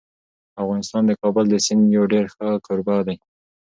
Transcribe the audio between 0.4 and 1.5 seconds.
افغانستان د کابل